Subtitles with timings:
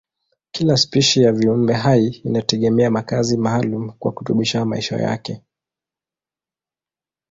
[0.51, 5.41] Kila spishi ya viumbehai inategemea makazi maalumu kwa kudumisha maisha yake.